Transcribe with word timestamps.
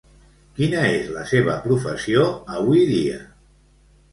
Quina 0.59 0.85
és 0.93 1.11
la 1.17 1.25
seva 1.33 1.57
professió 1.67 2.25
avui 2.61 2.83
dia? 2.95 3.21